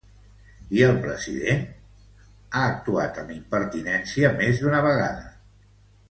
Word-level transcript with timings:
I 0.77 0.79
el 0.85 0.93
president 1.03 1.59
espanyol 1.65 2.55
ha 2.61 2.63
actuat 2.69 3.19
amb 3.23 3.33
impertinència 3.37 4.31
més 4.39 4.63
d’una 4.63 4.81
vegada. 4.87 5.29